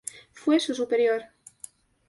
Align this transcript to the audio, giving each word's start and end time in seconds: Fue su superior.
Fue 0.33 0.59
su 0.59 0.73
superior. 0.73 1.25